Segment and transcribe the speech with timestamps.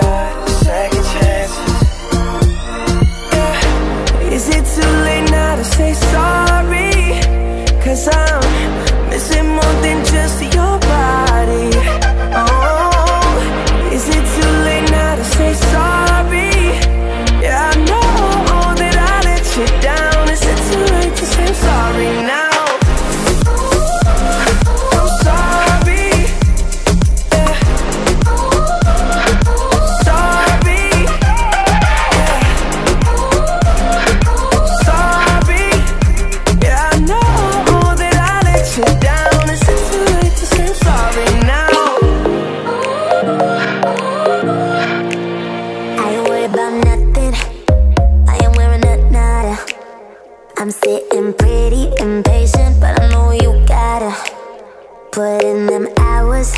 [0.00, 1.74] shot, second chances
[3.32, 4.30] yeah.
[4.36, 6.92] Is it too late now to say sorry?
[7.82, 8.75] Cause I'm
[55.26, 56.52] put in them hours.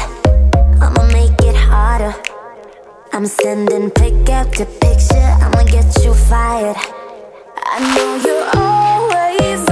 [0.82, 2.14] I'ma make it harder.
[3.12, 5.28] I'm sending pick after picture.
[5.42, 6.76] I'ma get you fired.
[7.74, 9.67] I know you're always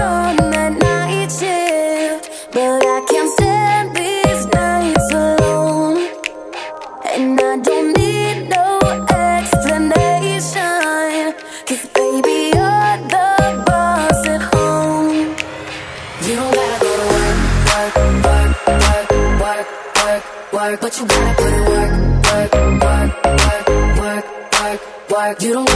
[20.77, 20.81] work.
[20.81, 21.93] But you gotta put in work,
[22.25, 24.27] work, work, work, work,
[24.61, 25.43] work, work.
[25.43, 25.76] You don't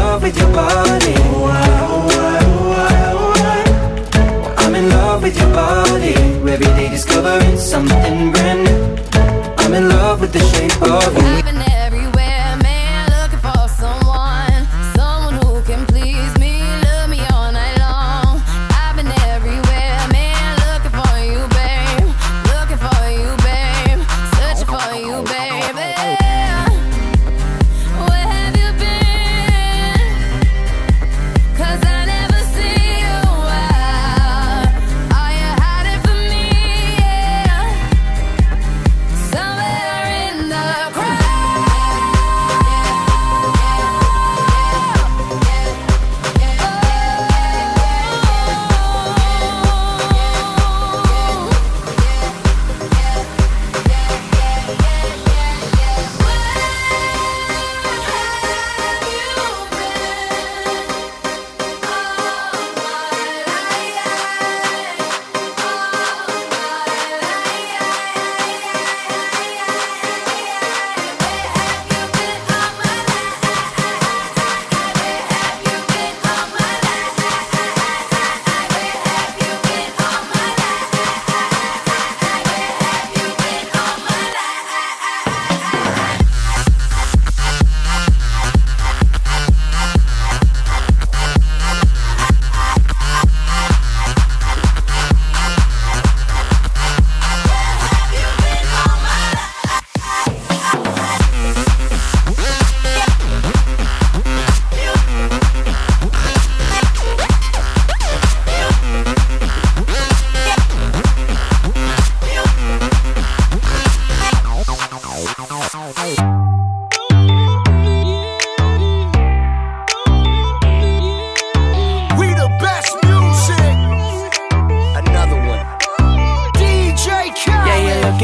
[0.00, 1.14] love with your body.
[4.62, 6.14] I'm in love with your body.
[6.54, 8.80] Every day discovering something brand new.
[9.62, 11.59] I'm in love with the shape of you.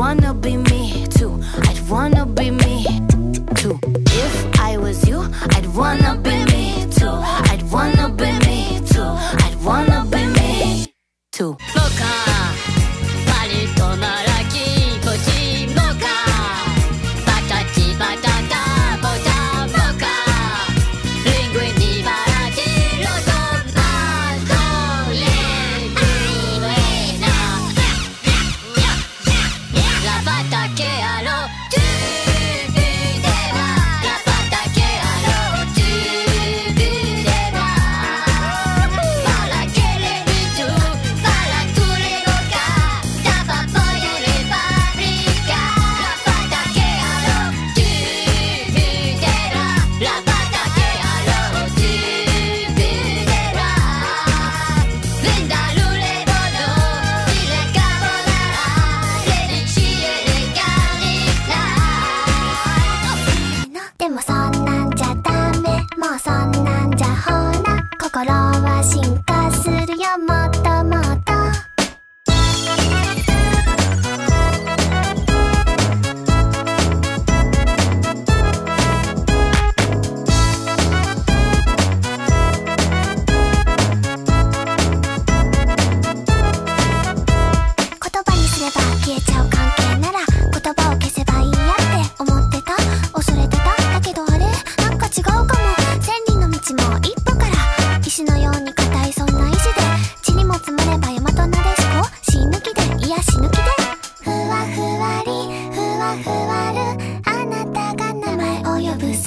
[0.00, 1.38] wanna be me too.
[1.68, 2.86] I'd wanna be me
[3.56, 3.78] too.
[4.06, 5.20] If I was you,
[5.54, 7.39] I'd wanna be me too.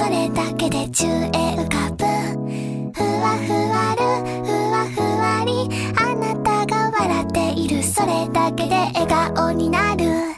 [0.03, 2.03] それだけで宙へ浮かぶ。
[2.91, 4.03] ふわふわる
[4.43, 5.69] ふわふわり。
[5.95, 7.81] あなたが笑っている。
[7.81, 10.32] それだけで笑顔になる。